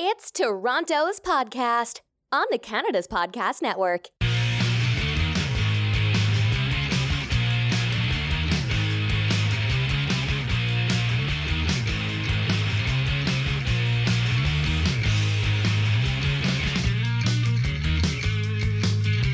[0.00, 4.06] It's Toronto's podcast on the Canada's Podcast Network.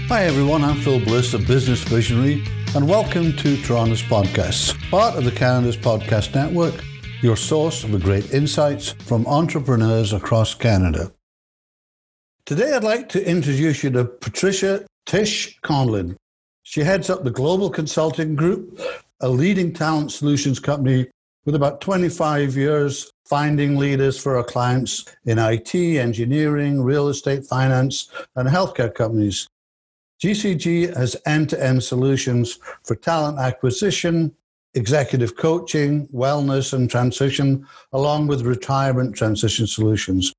[0.08, 2.42] Hi everyone, I'm Phil Bliss, a business visionary,
[2.74, 6.82] and welcome to Toronto's Podcasts, part of the Canada's Podcast Network,
[7.22, 11.12] your source of great insights from entrepreneurs across Canada.
[12.46, 16.16] Today I'd like to introduce you to Patricia Tish Conlan.
[16.62, 18.80] She heads up the Global Consulting Group,
[19.20, 21.08] a leading talent solutions company
[21.44, 28.10] with about 25 years finding leaders for our clients in IT, engineering, real estate, finance,
[28.36, 29.48] and healthcare companies.
[30.22, 34.34] GCG has end to end solutions for talent acquisition,
[34.74, 40.32] executive coaching, wellness, and transition, along with retirement transition solutions.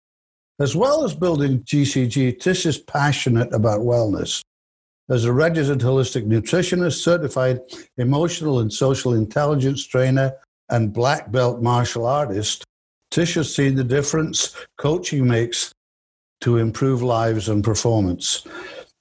[0.59, 4.41] As well as building GCG, Tish is passionate about wellness.
[5.09, 7.59] As a registered holistic nutritionist, certified
[7.97, 10.33] emotional and social intelligence trainer,
[10.69, 12.63] and black belt martial artist,
[13.11, 15.72] Tish has seen the difference coaching makes
[16.41, 18.45] to improve lives and performance.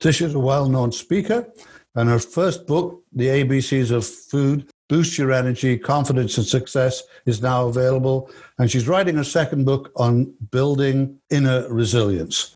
[0.00, 1.48] Tish is a well known speaker,
[1.94, 7.40] and her first book, The ABCs of Food Boost Your Energy, Confidence, and Success, is
[7.40, 8.30] now available.
[8.58, 12.54] And she's writing her second book on building inner resilience.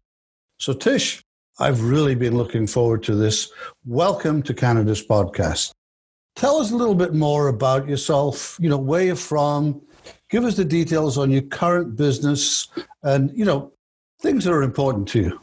[0.59, 1.23] So, Tish,
[1.59, 3.51] I've really been looking forward to this.
[3.87, 5.73] Welcome to Canada's podcast.
[6.37, 9.81] Tell us a little bit more about yourself, you know, where you're from.
[10.31, 12.69] Give us the details on your current business
[13.03, 13.73] and, you know,
[14.21, 15.41] things that are important to you.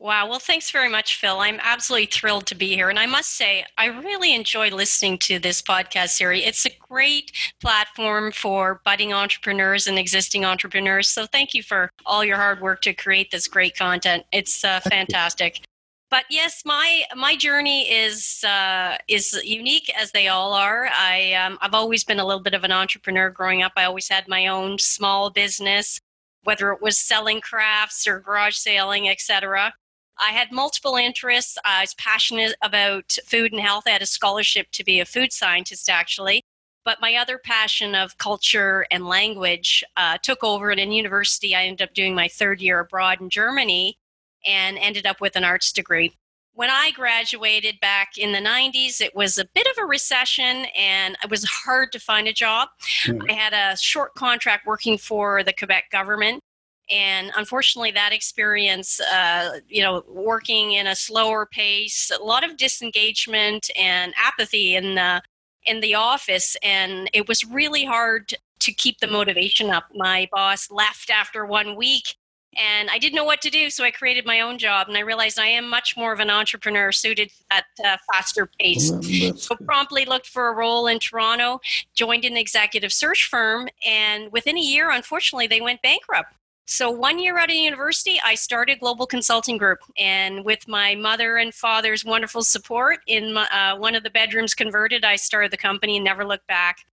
[0.00, 0.28] Wow.
[0.28, 1.40] Well, thanks very much, Phil.
[1.40, 2.88] I'm absolutely thrilled to be here.
[2.88, 6.46] And I must say, I really enjoy listening to this podcast series.
[6.46, 11.08] It's a great platform for budding entrepreneurs and existing entrepreneurs.
[11.08, 14.24] So thank you for all your hard work to create this great content.
[14.30, 15.62] It's uh, fantastic.
[16.10, 20.88] But yes, my my journey is uh, is unique as they all are.
[20.90, 23.72] I um, I've always been a little bit of an entrepreneur growing up.
[23.76, 26.00] I always had my own small business,
[26.44, 29.74] whether it was selling crafts or garage sailing, etc.
[30.20, 31.56] I had multiple interests.
[31.64, 33.84] I was passionate about food and health.
[33.86, 36.44] I had a scholarship to be a food scientist, actually.
[36.84, 40.70] But my other passion of culture and language uh, took over.
[40.70, 43.98] And in university, I ended up doing my third year abroad in Germany
[44.46, 46.14] and ended up with an arts degree.
[46.54, 51.16] When I graduated back in the 90s, it was a bit of a recession and
[51.22, 52.68] it was hard to find a job.
[53.04, 53.30] Mm.
[53.30, 56.42] I had a short contract working for the Quebec government
[56.90, 62.56] and unfortunately that experience uh, you know working in a slower pace a lot of
[62.56, 65.22] disengagement and apathy in the
[65.64, 70.70] in the office and it was really hard to keep the motivation up my boss
[70.70, 72.14] left after one week
[72.56, 75.00] and I didn't know what to do, so I created my own job, and I
[75.00, 78.90] realized I am much more of an entrepreneur suited at a faster pace.
[79.36, 81.60] So promptly looked for a role in Toronto,
[81.94, 86.32] joined an executive search firm, and within a year, unfortunately, they went bankrupt.
[86.70, 89.78] So, one year out of university, I started Global Consulting Group.
[89.98, 94.54] And with my mother and father's wonderful support, in my, uh, one of the bedrooms
[94.54, 96.84] converted, I started the company and never looked back.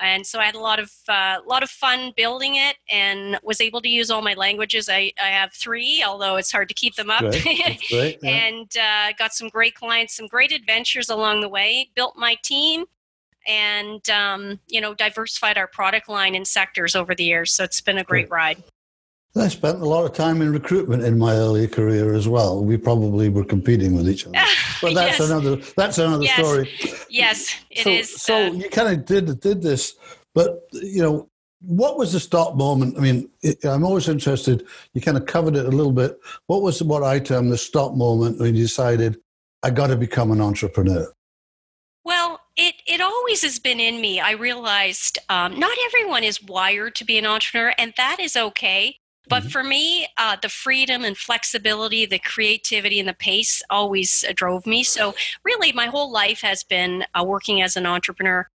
[0.00, 3.60] And so I had a lot of uh, lot of fun building it, and was
[3.60, 4.88] able to use all my languages.
[4.88, 7.20] I, I have three, although it's hard to keep them up.
[7.20, 7.78] Great.
[7.90, 8.16] yeah.
[8.22, 11.90] and uh, got some great clients, some great adventures along the way.
[11.94, 12.86] Built my team,
[13.46, 17.52] and um, you know diversified our product line and sectors over the years.
[17.52, 18.36] So it's been a great, great.
[18.36, 18.64] ride.
[19.34, 22.62] I spent a lot of time in recruitment in my early career as well.
[22.62, 24.38] We probably were competing with each other,
[24.82, 25.30] but that's yes.
[25.30, 26.38] another that's another yes.
[26.38, 26.70] story.
[27.08, 28.22] Yes, it so, is.
[28.22, 29.94] So uh, you kind of did did this,
[30.34, 31.30] but you know,
[31.62, 32.98] what was the stop moment?
[32.98, 34.66] I mean, it, I'm always interested.
[34.92, 36.18] You kind of covered it a little bit.
[36.46, 39.18] What was what I term the stop moment when you decided
[39.62, 41.10] I got to become an entrepreneur?
[42.04, 44.20] Well, it, it always has been in me.
[44.20, 48.96] I realized um, not everyone is wired to be an entrepreneur, and that is okay.
[49.28, 49.50] But mm-hmm.
[49.50, 54.66] for me, uh, the freedom and flexibility, the creativity, and the pace always uh, drove
[54.66, 54.82] me.
[54.82, 55.14] So,
[55.44, 58.48] really, my whole life has been uh, working as an entrepreneur.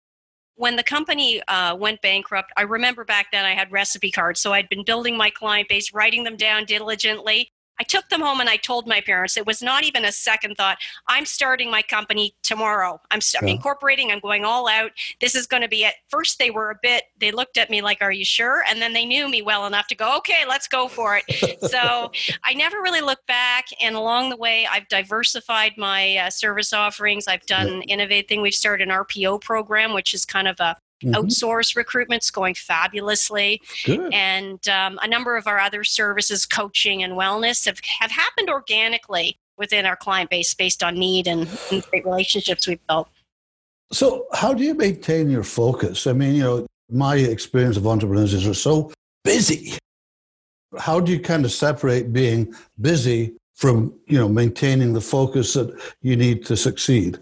[0.55, 4.41] When the company uh, went bankrupt, I remember back then I had recipe cards.
[4.41, 7.51] So, I'd been building my client base, writing them down diligently.
[7.79, 9.37] I took them home and I told my parents.
[9.37, 10.77] It was not even a second thought.
[11.07, 12.99] I'm starting my company tomorrow.
[13.11, 14.11] I'm, I'm incorporating.
[14.11, 14.91] I'm going all out.
[15.21, 15.95] This is going to be it.
[16.09, 17.03] First, they were a bit.
[17.19, 19.87] They looked at me like, "Are you sure?" And then they knew me well enough
[19.87, 22.11] to go, "Okay, let's go for it." so
[22.43, 23.65] I never really looked back.
[23.81, 27.27] And along the way, I've diversified my uh, service offerings.
[27.27, 27.93] I've done yeah.
[27.93, 28.41] innovating.
[28.41, 31.13] We've started an RPO program, which is kind of a Mm-hmm.
[31.13, 33.61] Outsource recruitment's going fabulously.
[33.85, 34.13] Good.
[34.13, 39.37] And um, a number of our other services, coaching and wellness, have, have happened organically
[39.57, 43.09] within our client base based on need and, and great relationships we've built.
[43.91, 46.07] So, how do you maintain your focus?
[46.07, 48.91] I mean, you know, my experience of entrepreneurs is they're so
[49.23, 49.73] busy.
[50.77, 55.79] How do you kind of separate being busy from, you know, maintaining the focus that
[56.01, 57.19] you need to succeed?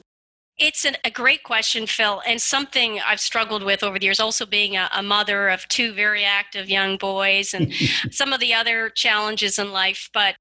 [0.57, 4.21] It's an, a great question, Phil, and something I've struggled with over the years.
[4.21, 7.73] Also, being a, a mother of two very active young boys, and
[8.11, 10.09] some of the other challenges in life.
[10.13, 10.35] But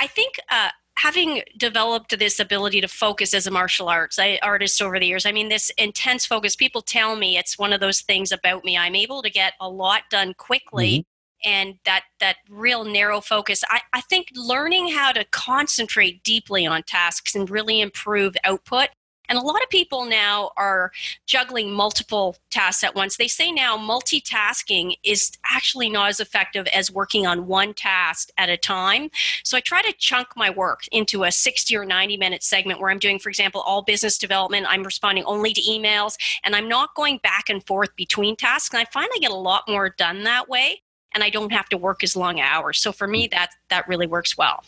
[0.00, 4.82] I think uh, having developed this ability to focus as a martial arts I, artist
[4.82, 8.00] over the years i mean this intense focus people tell me it's one of those
[8.00, 11.06] things about me i'm able to get a lot done quickly
[11.44, 11.50] mm-hmm.
[11.50, 16.82] and that that real narrow focus I, I think learning how to concentrate deeply on
[16.82, 18.88] tasks and really improve output
[19.28, 20.90] and a lot of people now are
[21.26, 23.16] juggling multiple tasks at once.
[23.16, 28.48] They say now multitasking is actually not as effective as working on one task at
[28.48, 29.10] a time.
[29.44, 32.90] So I try to chunk my work into a 60 or 90 minute segment where
[32.90, 34.66] I'm doing, for example, all business development.
[34.68, 38.74] I'm responding only to emails and I'm not going back and forth between tasks.
[38.74, 40.82] And I find I get a lot more done that way
[41.14, 42.78] and I don't have to work as long hours.
[42.78, 44.64] So for me, that, that really works well.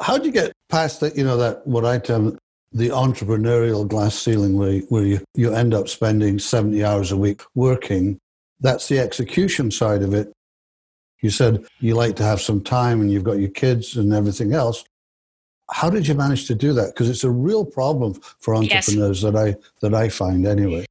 [0.00, 2.36] How do you get past that, you know, that what I term
[2.74, 7.40] the entrepreneurial glass ceiling where, where you, you end up spending 70 hours a week
[7.54, 8.18] working.
[8.60, 10.32] That's the execution side of it.
[11.22, 14.52] You said you like to have some time and you've got your kids and everything
[14.52, 14.84] else.
[15.70, 16.88] How did you manage to do that?
[16.88, 19.32] Because it's a real problem for entrepreneurs yes.
[19.32, 20.84] that I that I find anyway.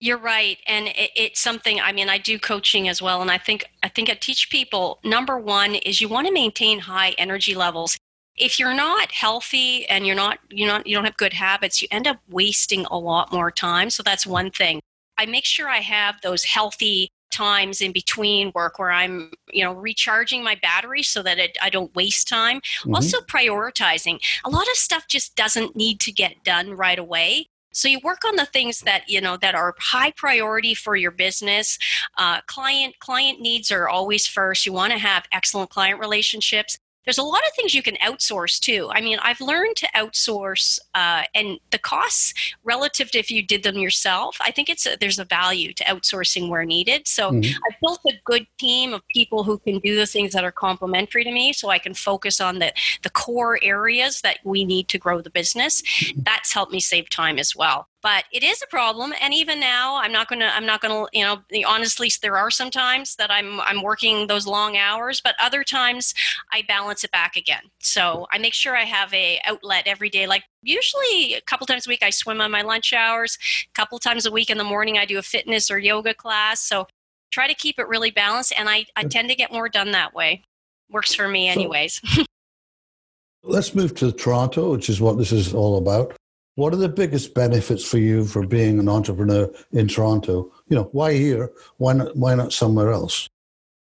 [0.00, 1.78] You're right, and it, it's something.
[1.78, 4.98] I mean, I do coaching as well, and I think I think I teach people.
[5.04, 7.96] Number one is you want to maintain high energy levels
[8.40, 11.88] if you're not healthy and you're not you're not you don't have good habits you
[11.90, 13.90] end up wasting a lot more time.
[13.90, 14.80] So that's one thing.
[15.18, 19.72] I make sure i have those healthy times in between work where i'm you know
[19.72, 22.58] recharging my battery so that it, i don't waste time.
[22.58, 22.94] Mm-hmm.
[22.94, 24.18] also prioritizing.
[24.44, 27.46] A lot of stuff just doesn't need to get done right away.
[27.72, 31.12] So you work on the things that you know that are high priority for your
[31.12, 31.78] business.
[32.16, 34.64] Uh, client client needs are always first.
[34.64, 38.58] You want to have excellent client relationships there's a lot of things you can outsource
[38.58, 38.88] too.
[38.92, 43.62] I mean, I've learned to outsource, uh, and the costs relative to if you did
[43.62, 47.08] them yourself, I think it's a, there's a value to outsourcing where needed.
[47.08, 47.50] So mm-hmm.
[47.68, 51.24] I've built a good team of people who can do the things that are complementary
[51.24, 54.98] to me, so I can focus on the the core areas that we need to
[54.98, 55.82] grow the business.
[55.82, 56.20] Mm-hmm.
[56.22, 59.96] That's helped me save time as well but it is a problem and even now
[59.96, 63.16] i'm not going to i'm not going to you know honestly there are some times
[63.16, 66.14] that i'm i'm working those long hours but other times
[66.52, 67.62] i balance it back again.
[67.80, 71.86] So i make sure i have a outlet every day like usually a couple times
[71.86, 73.38] a week i swim on my lunch hours.
[73.64, 76.60] A couple times a week in the morning i do a fitness or yoga class
[76.60, 76.86] so
[77.30, 80.14] try to keep it really balanced and i, I tend to get more done that
[80.14, 80.42] way.
[80.90, 82.00] Works for me anyways.
[82.04, 82.24] So,
[83.42, 86.14] let's move to toronto which is what this is all about
[86.56, 90.52] what are the biggest benefits for you for being an entrepreneur in Toronto?
[90.68, 91.50] You know, why here?
[91.78, 93.28] Why not, why not somewhere else?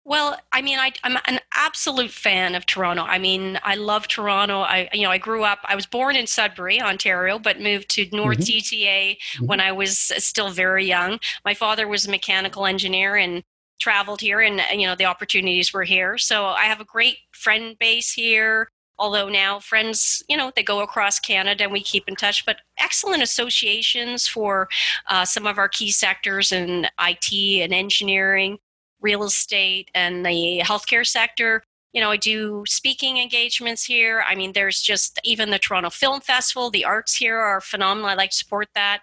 [0.05, 3.05] Well, I mean, I, am an absolute fan of Toronto.
[3.05, 4.61] I mean, I love Toronto.
[4.61, 5.61] I, you know, I grew up.
[5.65, 8.57] I was born in Sudbury, Ontario, but moved to North mm-hmm.
[8.57, 9.47] GTA mm-hmm.
[9.47, 11.21] when I was still very young.
[11.45, 13.45] My father was a mechanical engineer and
[13.81, 16.19] traveled here, and you know, the opportunities were here.
[16.19, 18.69] So I have a great friend base here
[19.03, 22.59] although now friends you know they go across canada and we keep in touch but
[22.79, 24.69] excellent associations for
[25.09, 28.57] uh, some of our key sectors in it and engineering
[29.03, 31.63] real estate and the healthcare sector.
[31.93, 34.25] You know i do speaking engagements here.
[34.27, 38.09] I mean there's just even the toronto film festival the arts here are phenomenal.
[38.09, 39.03] I like to support that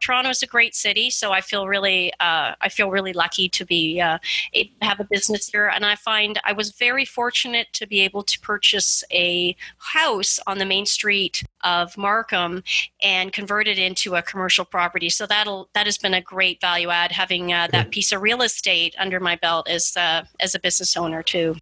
[0.00, 3.64] Toronto is a great city, so I feel really uh, I feel really lucky to
[3.64, 4.18] be uh,
[4.82, 8.40] have a business here, and I find I was very fortunate to be able to
[8.40, 12.62] purchase a house on the main street of Markham
[13.02, 15.10] and convert it into a commercial property.
[15.10, 18.42] So that'll that has been a great value add having uh, that piece of real
[18.42, 21.56] estate under my belt as uh, as a business owner too.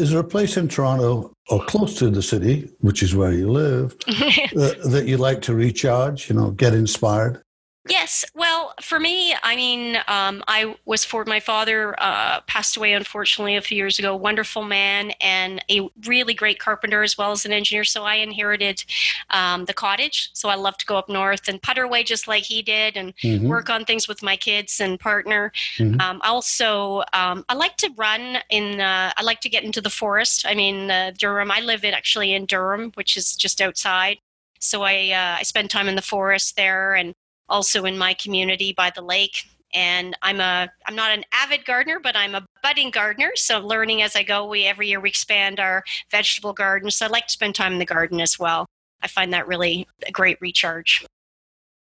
[0.00, 3.48] Is there a place in Toronto or close to the city, which is where you
[3.48, 7.43] live, uh, that, that you like to recharge, you know, get inspired?
[7.86, 8.24] Yes.
[8.34, 13.56] Well, for me, I mean, um, I was for my father uh, passed away unfortunately
[13.56, 14.16] a few years ago.
[14.16, 17.84] Wonderful man and a really great carpenter as well as an engineer.
[17.84, 18.82] So I inherited
[19.28, 20.30] um, the cottage.
[20.32, 23.14] So I love to go up north and putter away just like he did and
[23.18, 23.48] mm-hmm.
[23.48, 25.52] work on things with my kids and partner.
[25.76, 26.00] Mm-hmm.
[26.00, 28.80] Um, also, um, I like to run in.
[28.80, 30.46] Uh, I like to get into the forest.
[30.48, 31.50] I mean, uh, Durham.
[31.50, 34.18] I live in actually in Durham, which is just outside.
[34.58, 37.14] So I uh, I spend time in the forest there and
[37.48, 39.44] also in my community by the lake.
[39.74, 43.32] And I'm a I'm not an avid gardener, but I'm a budding gardener.
[43.34, 44.46] So learning as I go.
[44.46, 46.90] We every year we expand our vegetable garden.
[46.90, 48.66] So I like to spend time in the garden as well.
[49.02, 51.04] I find that really a great recharge.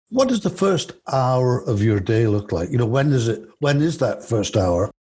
[0.10, 2.70] What does the first hour of your day look like?
[2.70, 3.48] You know, when is it?
[3.60, 4.92] When is that first hour?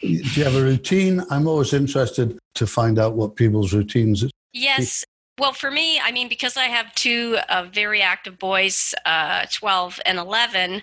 [0.00, 1.24] Do you have a routine?
[1.30, 4.24] I'm always interested to find out what people's routines.
[4.52, 5.04] Yes,
[5.38, 10.00] well, for me, I mean, because I have two uh, very active boys, uh, 12
[10.04, 10.82] and 11,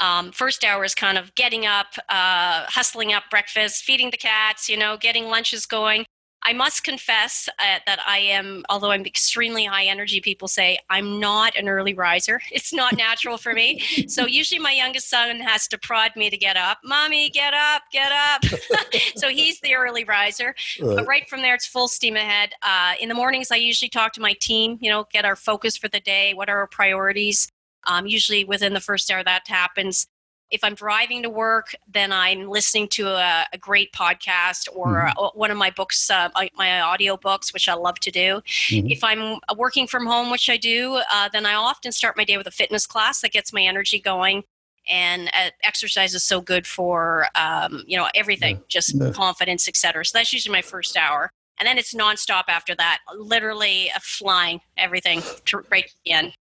[0.00, 4.68] um, first hour is kind of getting up, uh, hustling up breakfast, feeding the cats,
[4.68, 6.04] you know, getting lunches going.
[6.46, 11.18] I must confess uh, that I am, although I'm extremely high energy, people say I'm
[11.18, 12.40] not an early riser.
[12.54, 13.80] It's not natural for me.
[14.06, 16.78] So usually my youngest son has to prod me to get up.
[16.84, 18.44] Mommy, get up, get up.
[19.16, 20.54] so he's the early riser.
[20.80, 20.96] Right.
[20.96, 22.52] But right from there, it's full steam ahead.
[22.62, 25.76] Uh, in the mornings, I usually talk to my team, you know, get our focus
[25.76, 26.32] for the day.
[26.32, 27.48] What are our priorities?
[27.86, 30.06] Um, usually within the first hour that happens
[30.54, 35.04] if I'm driving to work, then I'm listening to a, a great podcast or mm-hmm.
[35.18, 38.40] Uh, one of my books, uh, my, my audio books, which I love to do.
[38.68, 38.88] Mm-hmm.
[38.88, 42.36] If I'm working from home, which I do, uh, then I often start my day
[42.36, 44.44] with a fitness class that gets my energy going.
[44.88, 48.62] And uh, exercise is so good for um, you know everything, yeah.
[48.68, 49.12] just yeah.
[49.12, 50.04] confidence, etc.
[50.04, 52.98] So that's usually my first hour, and then it's nonstop after that.
[53.16, 56.34] Literally flying everything to right to the end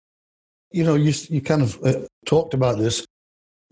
[0.72, 3.06] you know, you you kind of uh, talked about this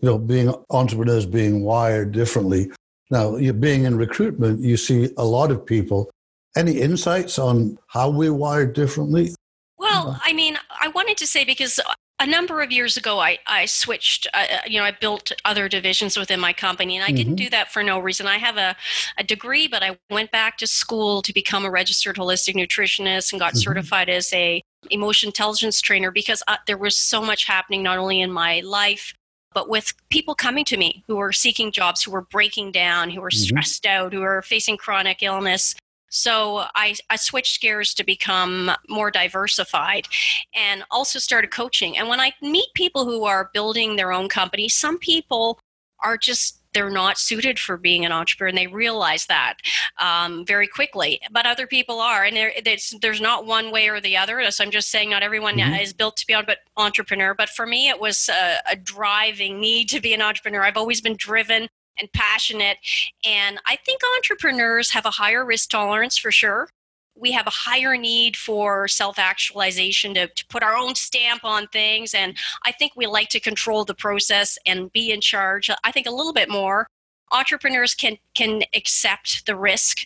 [0.00, 2.70] you know, being entrepreneurs being wired differently.
[3.10, 6.10] Now, you're being in recruitment, you see a lot of people.
[6.56, 9.34] Any insights on how we're wired differently?
[9.78, 11.80] Well, I mean, I wanted to say because
[12.20, 15.68] a number of years ago, I, I switched, uh, uh, you know, I built other
[15.68, 17.16] divisions within my company, and I mm-hmm.
[17.16, 18.26] didn't do that for no reason.
[18.26, 18.76] I have a,
[19.16, 23.40] a degree, but I went back to school to become a registered holistic nutritionist and
[23.40, 23.58] got mm-hmm.
[23.60, 28.20] certified as a emotion intelligence trainer because uh, there was so much happening not only
[28.20, 29.14] in my life
[29.54, 33.22] but with people coming to me who are seeking jobs, who are breaking down, who
[33.22, 33.42] are mm-hmm.
[33.42, 35.74] stressed out, who are facing chronic illness.
[36.10, 40.08] So I, I switched gears to become more diversified
[40.54, 41.96] and also started coaching.
[41.96, 45.58] And when I meet people who are building their own company, some people
[46.02, 49.54] are just they're not suited for being an entrepreneur and they realize that
[50.00, 51.20] um, very quickly.
[51.30, 52.52] But other people are and there,
[53.00, 54.42] there's not one way or the other.
[54.50, 55.74] So i'm just saying not everyone mm-hmm.
[55.74, 56.46] is built to be an
[56.76, 60.62] entrepreneur but for me it was a, a driving need to be an entrepreneur.
[60.62, 62.78] I've always been driven and passionate
[63.24, 66.68] and i think entrepreneurs have a higher risk tolerance for sure
[67.14, 71.66] we have a higher need for self actualization to, to put our own stamp on
[71.68, 72.14] things.
[72.14, 75.70] And I think we like to control the process and be in charge.
[75.84, 76.86] I think a little bit more
[77.32, 79.98] entrepreneurs can can accept the risk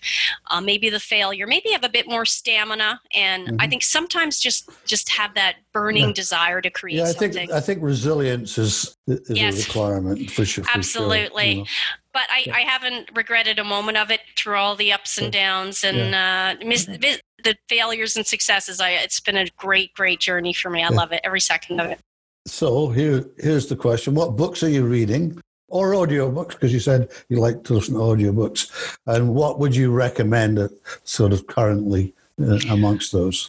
[0.50, 3.56] uh, maybe the failure maybe have a bit more stamina and mm-hmm.
[3.60, 6.12] i think sometimes just just have that burning yeah.
[6.12, 7.32] desire to create yeah i something.
[7.32, 9.54] think i think resilience is, is yes.
[9.54, 11.64] a requirement for sure for absolutely sure, you know.
[12.12, 12.56] but I, yeah.
[12.56, 16.64] I haven't regretted a moment of it through all the ups and downs and uh,
[16.64, 20.88] miss, the failures and successes I, it's been a great great journey for me i
[20.88, 22.00] love it every second of it
[22.46, 27.10] so here here's the question what books are you reading or audiobooks because you said
[27.28, 30.68] you like to listen to audiobooks and what would you recommend
[31.04, 33.48] sort of currently uh, amongst those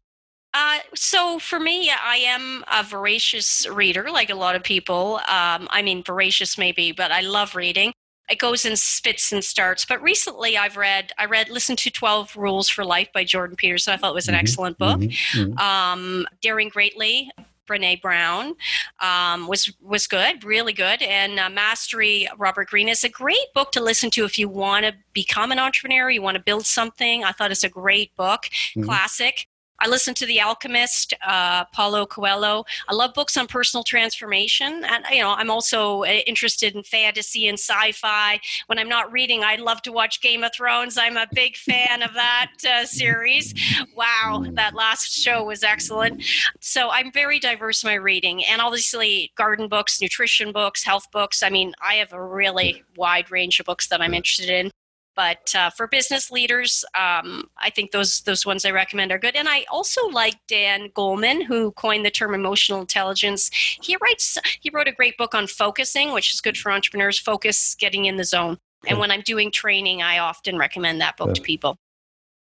[0.58, 5.16] uh, so for me, I am a voracious reader, like a lot of people.
[5.28, 7.92] Um, I mean, voracious maybe, but I love reading.
[8.30, 9.86] It goes in spits and starts.
[9.86, 13.94] But recently, I've read I read "Listen to Twelve Rules for Life" by Jordan Peterson.
[13.94, 15.00] I thought it was an mm-hmm, excellent book.
[15.02, 15.58] Mm-hmm, mm-hmm.
[15.58, 17.30] Um, Daring Greatly
[17.66, 18.56] Brene Brown
[19.02, 21.02] um, was was good, really good.
[21.02, 24.86] And uh, Mastery, Robert Greene is a great book to listen to if you want
[24.86, 27.24] to become an entrepreneur, you want to build something.
[27.24, 28.84] I thought it's a great book, mm-hmm.
[28.84, 29.48] classic.
[29.80, 32.64] I listen to The Alchemist, uh, Paulo Coelho.
[32.88, 37.48] I love books on personal transformation, and you know I'm also uh, interested in fantasy
[37.48, 38.40] and sci-fi.
[38.68, 40.98] When I'm not reading, I love to watch Game of Thrones.
[40.98, 43.54] I'm a big fan of that uh, series.
[43.96, 46.24] Wow, that last show was excellent.
[46.62, 51.44] So I'm very diverse in my reading, and obviously garden books, nutrition books, health books.
[51.44, 54.72] I mean, I have a really wide range of books that I'm interested in.
[55.16, 59.36] But uh, for business leaders, um, I think those those ones I recommend are good.
[59.36, 63.50] And I also like Dan Goleman, who coined the term emotional intelligence.
[63.54, 67.18] He writes he wrote a great book on focusing, which is good for entrepreneurs.
[67.18, 68.58] Focus, getting in the zone.
[68.88, 71.34] And when I'm doing training, I often recommend that book yeah.
[71.36, 71.78] to people.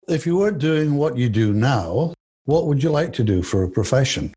[0.08, 2.14] If you weren't doing what you do now,
[2.46, 4.34] what would you like to do for a profession?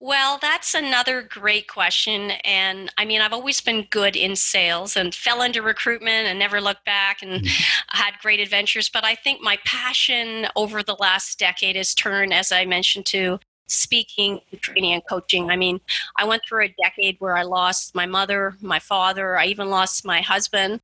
[0.00, 2.30] Well, that's another great question.
[2.44, 6.60] And I mean, I've always been good in sales and fell into recruitment and never
[6.60, 7.96] looked back and mm-hmm.
[7.98, 8.88] had great adventures.
[8.88, 13.40] But I think my passion over the last decade has turned, as I mentioned, to
[13.66, 15.50] speaking, training, and coaching.
[15.50, 15.80] I mean,
[16.16, 20.04] I went through a decade where I lost my mother, my father, I even lost
[20.04, 20.80] my husband.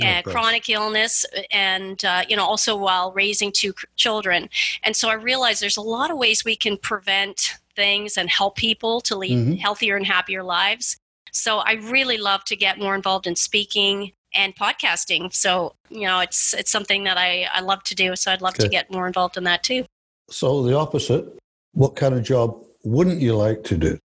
[0.00, 4.48] Oh, chronic illness and uh, you know also while raising two children
[4.84, 8.56] and so i realized there's a lot of ways we can prevent things and help
[8.56, 9.54] people to lead mm-hmm.
[9.54, 10.96] healthier and happier lives.
[11.32, 15.32] So i really love to get more involved in speaking and podcasting.
[15.34, 18.16] So you know it's it's something that i i love to do.
[18.16, 18.64] So i'd love okay.
[18.64, 19.84] to get more involved in that too.
[20.30, 21.38] So the opposite
[21.72, 23.98] what kind of job wouldn't you like to do?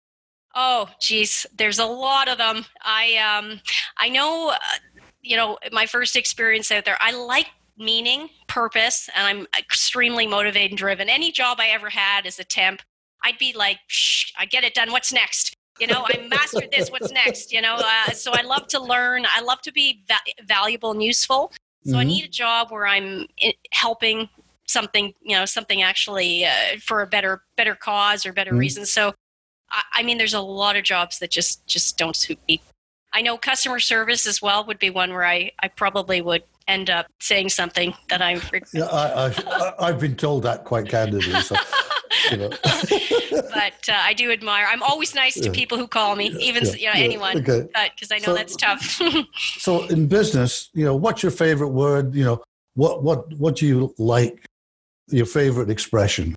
[0.55, 2.65] Oh geez there's a lot of them.
[2.81, 3.61] I um
[3.97, 4.57] i know uh,
[5.25, 10.71] you know, my first experience out there, I like meaning, purpose, and I'm extremely motivated
[10.71, 11.09] and driven.
[11.09, 12.81] Any job I ever had as a temp,
[13.25, 14.91] I'd be like, Shh, I get it done.
[14.91, 15.55] What's next?
[15.79, 16.89] You know, I mastered this.
[16.89, 17.51] What's next?
[17.51, 19.25] You know, uh, so I love to learn.
[19.27, 21.51] I love to be va- valuable and useful.
[21.83, 21.99] So mm-hmm.
[21.99, 23.27] I need a job where I'm
[23.71, 24.29] helping
[24.67, 28.59] something, you know, something actually uh, for a better, better cause or better mm-hmm.
[28.59, 28.85] reason.
[28.85, 29.13] So,
[29.69, 32.61] I, I mean, there's a lot of jobs that just just don't suit me.
[33.13, 36.89] I know customer service as well would be one where I, I probably would end
[36.89, 38.63] up saying something that I regret.
[38.73, 41.39] Yeah, I, have been told that quite candidly.
[41.41, 41.55] So,
[42.31, 42.49] you know.
[43.53, 44.65] but uh, I do admire.
[44.69, 45.51] I'm always nice to yeah.
[45.51, 48.15] people who call me, even yeah, you know anyone, because okay.
[48.15, 49.01] I know so, that's tough.
[49.57, 52.13] so in business, you know, what's your favorite word?
[52.15, 52.43] You know,
[52.75, 54.45] what what what do you like?
[55.09, 56.35] Your favorite expression?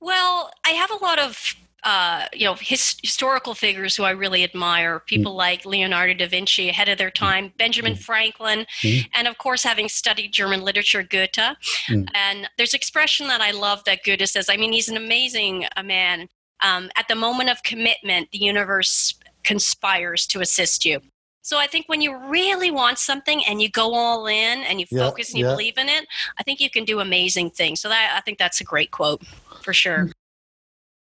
[0.00, 4.44] Well, I have a lot of uh, you know, his, historical figures who I really
[4.44, 5.36] admire, people mm.
[5.36, 7.14] like Leonardo da Vinci, ahead of their mm.
[7.14, 7.98] time, Benjamin mm.
[7.98, 9.06] Franklin, mm.
[9.14, 11.56] and of course, having studied German literature, Goethe.
[11.88, 12.06] Mm.
[12.14, 14.48] And there's expression that I love that Goethe says.
[14.48, 16.28] I mean, he's an amazing uh, man.
[16.62, 21.00] Um, at the moment of commitment, the universe conspires to assist you.
[21.44, 24.86] So I think when you really want something and you go all in and you
[24.90, 25.52] yeah, focus and you yeah.
[25.52, 26.06] believe in it,
[26.38, 27.80] I think you can do amazing things.
[27.80, 29.24] So that I think that's a great quote
[29.60, 30.08] for sure.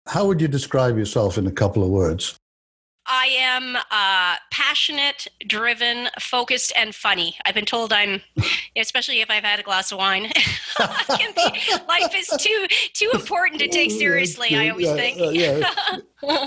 [0.07, 2.37] How would you describe yourself in a couple of words?
[3.09, 7.35] I am uh, passionate, driven, focused, and funny.
[7.45, 8.21] I've been told I'm,
[8.77, 10.23] especially if I've had a glass of wine.
[10.27, 14.55] be, life is too too important to take seriously.
[14.55, 15.19] I always think.
[15.19, 15.71] Uh, yeah.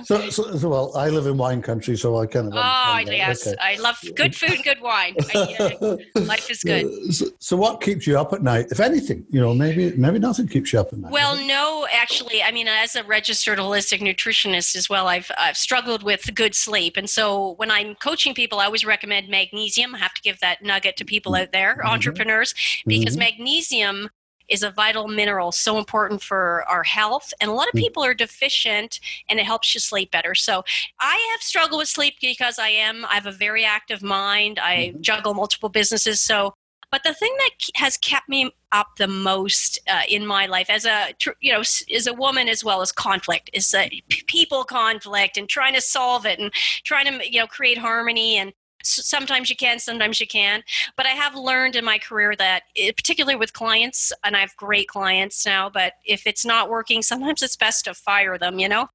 [0.05, 2.55] So, so, so, well, I live in wine country, so I kind of.
[2.57, 3.57] Oh yes, okay.
[3.61, 5.15] I love good food and good wine.
[5.35, 7.15] I, uh, life is good.
[7.15, 9.25] So, so, what keeps you up at night, if anything?
[9.31, 11.13] You know, maybe maybe nothing keeps you up at night.
[11.13, 16.03] Well, no, actually, I mean, as a registered holistic nutritionist as well, I've I've struggled
[16.03, 16.97] with good good sleep.
[16.97, 19.95] And so when I'm coaching people, I always recommend magnesium.
[19.95, 21.89] I have to give that nugget to people out there, mm-hmm.
[21.89, 22.55] entrepreneurs,
[22.87, 23.21] because mm-hmm.
[23.21, 24.11] magnesium
[24.51, 27.33] is a vital mineral, so important for our health.
[27.41, 27.81] And a lot of mm.
[27.81, 30.35] people are deficient, and it helps you sleep better.
[30.35, 30.65] So
[31.01, 33.05] I have struggled with sleep because I am.
[33.07, 34.59] I have a very active mind.
[34.59, 35.01] I mm-hmm.
[35.01, 36.55] juggle multiple businesses, so
[36.91, 40.85] but the thing that has kept me up the most uh, in my life as
[40.85, 43.87] a you know as a woman as well as conflict is uh,
[44.27, 46.53] people conflict and trying to solve it and
[46.85, 50.65] trying to you know create harmony and sometimes you can sometimes you can't
[50.97, 54.55] but i have learned in my career that eh, particularly with clients and i have
[54.57, 58.69] great clients now but if it's not working sometimes it's best to fire them you
[58.69, 58.89] know?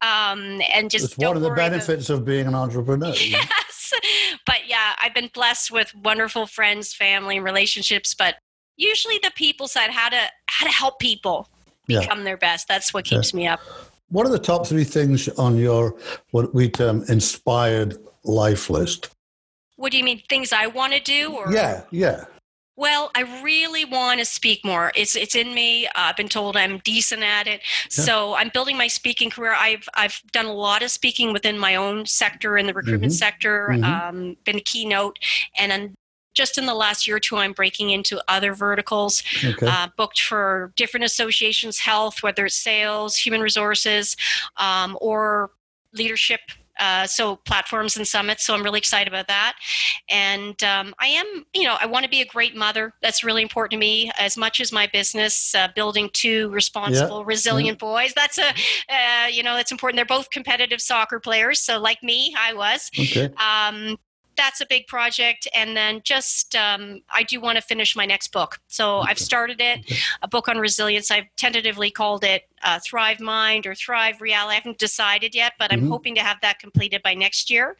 [0.00, 3.92] Um, and just it's one of the benefits about, of being an entrepreneur yes
[4.46, 8.34] but yeah i've been blessed with wonderful friends family and relationships but
[8.76, 11.48] usually the people side how to how to help people
[11.86, 12.24] become yeah.
[12.24, 12.68] their best.
[12.68, 13.60] That's what keeps me up.
[14.08, 15.96] What are the top three things on your
[16.30, 19.10] what we term inspired life list
[19.76, 22.24] what do you mean things i want to do or yeah yeah
[22.74, 24.92] well, I really want to speak more.
[24.94, 25.86] It's it's in me.
[25.86, 28.04] Uh, I've been told I'm decent at it, yeah.
[28.04, 29.54] so I'm building my speaking career.
[29.54, 33.18] I've I've done a lot of speaking within my own sector in the recruitment mm-hmm.
[33.18, 33.68] sector.
[33.72, 33.84] Mm-hmm.
[33.84, 35.18] Um, been a keynote,
[35.58, 35.94] and then
[36.34, 39.22] just in the last year or two, I'm breaking into other verticals.
[39.44, 39.66] Okay.
[39.66, 44.16] Uh, booked for different associations, health, whether it's sales, human resources,
[44.56, 45.50] um, or
[45.92, 46.40] leadership
[46.82, 48.44] uh, so platforms and summits.
[48.44, 49.54] So I'm really excited about that.
[50.10, 52.92] And um, I am, you know, I want to be a great mother.
[53.02, 55.54] That's really important to me as much as my business.
[55.54, 57.26] Uh, building two responsible, yeah.
[57.26, 57.86] resilient yeah.
[57.88, 58.12] boys.
[58.14, 59.96] That's a, uh, you know, that's important.
[59.96, 61.60] They're both competitive soccer players.
[61.60, 62.90] So like me, I was.
[62.98, 63.30] Okay.
[63.36, 63.96] Um,
[64.36, 68.28] that's a big project and then just um, i do want to finish my next
[68.32, 69.10] book so okay.
[69.10, 69.96] i've started it okay.
[70.22, 74.54] a book on resilience i've tentatively called it uh, thrive mind or thrive reality i
[74.54, 75.90] haven't decided yet but i'm mm-hmm.
[75.90, 77.76] hoping to have that completed by next year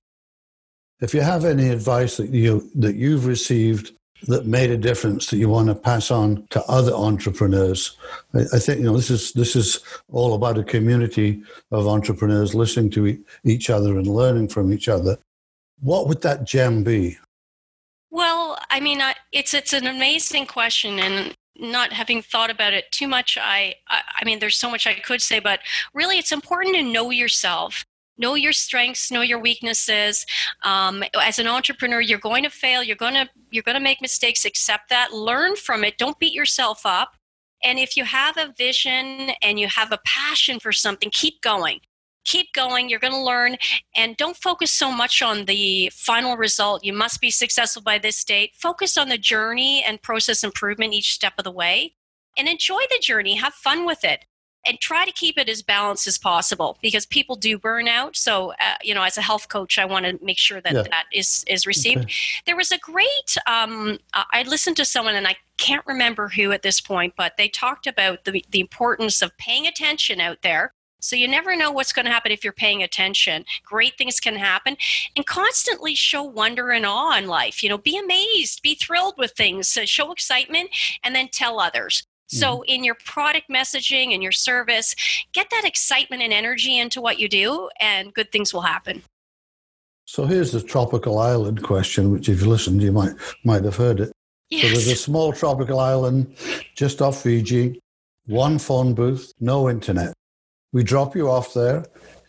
[1.01, 3.93] if you have any advice that you that you've received
[4.29, 7.97] that made a difference that you want to pass on to other entrepreneurs.
[8.35, 9.81] I, I, think you know this is this is
[10.13, 15.19] all about a community of entrepreneurs listening to each other and learning from each other
[15.83, 17.19] what would that gem be?
[18.11, 23.09] Well, I mean, it's it's an amazing question, and not having thought about it too
[23.09, 25.61] much, I, I, I mean, there's so much I could say, but
[25.93, 27.85] really, it's important to know yourself
[28.19, 30.27] know your strengths know your weaknesses
[30.65, 34.03] um, as an entrepreneur you're going to fail you're going to you're going to make
[34.03, 37.17] mistakes accept that learn from it don't beat yourself up
[37.65, 41.81] and if you have a vision and you have a passion for something keep going
[42.25, 43.57] keep going you're going to learn
[43.97, 46.85] and don't focus so much on the final result.
[46.85, 48.53] You must be successful by this date.
[48.55, 51.95] Focus on the journey and process improvement each step of the way
[52.39, 53.35] and enjoy the journey.
[53.37, 54.25] Have fun with it
[54.65, 58.17] and try to keep it as balanced as possible because people do burn out.
[58.17, 60.83] So uh, you know as a health coach i want to make sure that yeah.
[60.83, 62.03] that is is received.
[62.05, 62.13] Okay.
[62.47, 66.63] there was a great um, i listened to someone and i can't remember who at
[66.63, 71.17] this point but they talked about the, the importance of paying attention out there so
[71.17, 73.45] you never know what's going to happen if you're paying attention.
[73.65, 74.77] Great things can happen
[75.17, 77.63] and constantly show wonder and awe in life.
[77.63, 80.71] You know, be amazed, be thrilled with things, so show excitement
[81.03, 82.07] and then tell others.
[82.29, 82.63] So, mm-hmm.
[82.69, 84.95] in your product messaging and your service,
[85.35, 89.03] get that excitement and energy into what you do, and good things will happen.
[90.07, 93.13] So, here's the tropical island question, which, if you listened, you might,
[93.45, 94.13] might have heard it.
[94.49, 94.63] Yes.
[94.63, 96.35] So, there's a small tropical island
[96.75, 97.79] just off Fiji,
[98.25, 100.15] one phone booth, no internet.
[100.73, 101.85] We drop you off there.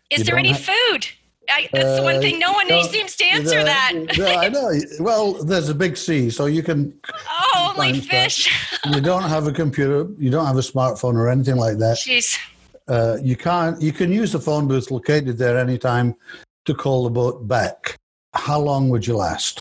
[0.10, 1.08] Is you there any food?
[1.50, 3.94] I, that's the one thing no one uh, seems to answer uh, that.
[4.20, 4.72] I know.
[5.00, 6.94] Well, there's a big sea, so you can.
[7.30, 8.50] Oh, only fish.
[8.86, 10.08] you don't have a computer.
[10.18, 11.98] You don't have a smartphone or anything like that.
[11.98, 12.38] Jeez.
[12.88, 13.82] Uh, you can't.
[13.82, 16.16] You can use the phone booth located there anytime
[16.66, 17.98] to call the boat back.
[18.34, 19.60] How long would you last?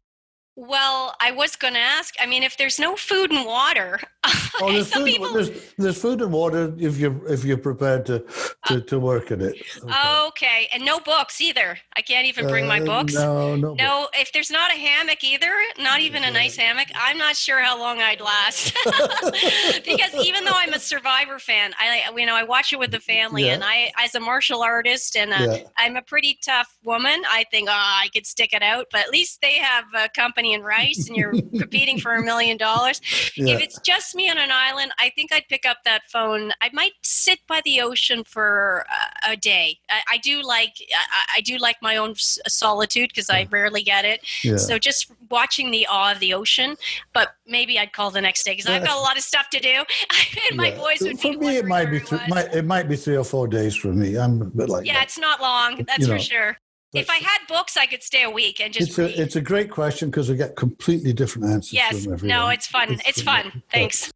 [0.57, 2.15] Well, I was going to ask.
[2.21, 5.33] I mean, if there's no food and water, oh, there's, food, people...
[5.33, 8.21] there's, there's, food and water if you're if you're prepared to
[8.67, 9.57] to, uh, to work in it.
[9.83, 10.27] Okay.
[10.27, 10.69] okay.
[10.73, 11.79] and no books either.
[11.97, 13.15] I can't even bring uh, my books.
[13.15, 13.75] No, no.
[13.75, 17.61] No, if there's not a hammock either, not even a nice hammock, I'm not sure
[17.61, 18.75] how long I'd last.
[19.85, 23.01] because even though I'm a Survivor fan, I you know I watch it with the
[23.01, 23.55] family, yeah.
[23.55, 25.69] and I as a martial artist and a, yeah.
[25.79, 27.23] I'm a pretty tough woman.
[27.29, 30.33] I think oh I could stick it out, but at least they have a company
[30.33, 33.01] company in rice and you're competing for a million dollars.
[33.37, 36.53] If it's just me on an island, I think I'd pick up that phone.
[36.61, 38.85] I might sit by the ocean for
[39.25, 39.79] a, a day.
[39.91, 44.05] I, I, do like I, I, do like my own solitude because I rarely get
[44.05, 44.25] it.
[44.43, 44.57] Yeah.
[44.57, 46.77] So just watching the awe of the ocean.
[47.13, 49.61] But maybe I'd call the next day because I've got a lot of stuff to
[49.61, 49.69] do.
[50.51, 51.57] and my boys would for me.
[51.57, 54.17] It might be th- might, it might be three or four days for me.
[54.17, 55.05] I'm a bit like yeah, that.
[55.05, 55.85] it's not long.
[55.87, 56.59] That's you know, for sure
[56.93, 58.91] if I had books, I could stay a week and just.
[58.91, 61.73] It's a, it's a great question because we get completely different answers.
[61.73, 62.93] Yes, no, it's fun.
[62.93, 63.63] It's, it's fun.
[63.71, 64.11] Thanks.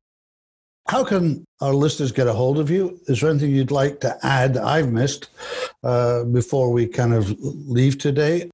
[0.88, 3.00] How can our listeners get a hold of you?
[3.06, 5.28] Is there anything you'd like to add I've missed
[5.82, 8.48] uh, before we kind of leave today?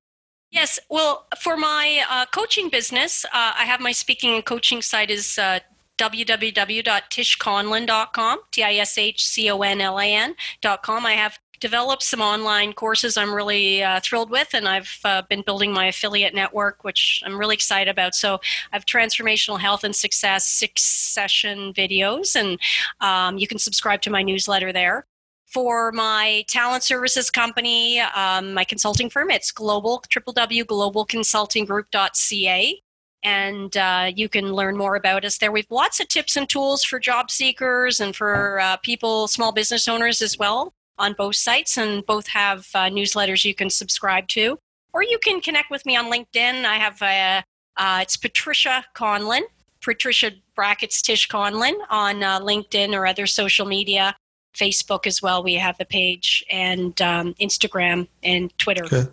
[0.50, 5.10] Yes, well, for my uh, coaching business, uh, I have my speaking and coaching site
[5.10, 5.60] is uh,
[5.98, 11.06] www.tishconlan.com, T-I-S-H-C-O-N-L-A-N.com.
[11.06, 15.42] I have developed some online courses I'm really uh, thrilled with, and I've uh, been
[15.42, 18.16] building my affiliate network, which I'm really excited about.
[18.16, 18.40] So
[18.72, 22.58] I have transformational health and success six session videos, and
[23.00, 25.06] um, you can subscribe to my newsletter there.
[25.46, 32.82] For my talent services company, um, my consulting firm, it's global www.globalconsultinggroup.ca
[33.24, 35.52] and uh, you can learn more about us there.
[35.52, 39.86] We've lots of tips and tools for job seekers and for uh, people, small business
[39.86, 44.58] owners as well on both sites, and both have uh, newsletters you can subscribe to.
[44.92, 46.64] Or you can connect with me on LinkedIn.
[46.64, 47.44] I have a,
[47.76, 49.42] uh, it's Patricia Conlan,
[49.80, 54.14] Patricia brackets Tish Conlan on uh, LinkedIn or other social media.
[54.54, 55.42] Facebook as well.
[55.42, 58.84] We have the page and um, Instagram and Twitter.
[58.84, 59.10] Okay.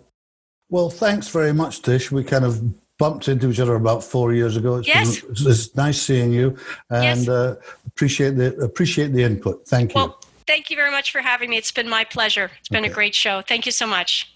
[0.68, 2.12] Well, thanks very much, Tish.
[2.12, 2.62] We kind of
[2.98, 4.76] bumped into each other about four years ago.
[4.76, 5.20] It's, yes.
[5.20, 6.56] been, it's, nice seeing you,
[6.90, 7.28] and yes.
[7.28, 9.66] uh, appreciate the appreciate the input.
[9.66, 10.02] Thank you.
[10.02, 11.56] Well, thank you very much for having me.
[11.56, 12.50] It's been my pleasure.
[12.58, 12.92] It's been okay.
[12.92, 13.42] a great show.
[13.42, 14.34] Thank you so much.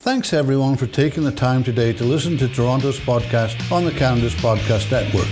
[0.00, 4.34] Thanks everyone for taking the time today to listen to Toronto's podcast on the Canada's
[4.34, 5.28] Podcast Network.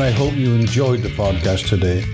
[0.00, 2.04] I hope you enjoyed the podcast today.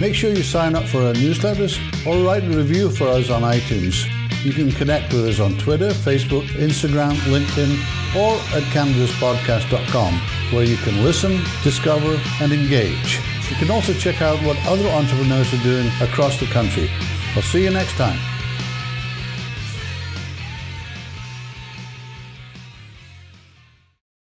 [0.00, 3.42] Make sure you sign up for our newsletters or write a review for us on
[3.42, 4.04] iTunes.
[4.44, 7.72] You can connect with us on Twitter, Facebook, Instagram, LinkedIn,
[8.14, 10.14] or at canadaspodcast.com,
[10.52, 13.20] where you can listen, discover, and engage.
[13.50, 16.88] You can also check out what other entrepreneurs are doing across the country.
[17.36, 18.33] I'll see you next time.